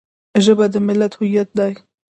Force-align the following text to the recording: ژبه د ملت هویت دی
ژبه 0.43 0.65
د 0.73 0.75
ملت 0.87 1.13
هویت 1.19 1.49
دی 1.57 1.73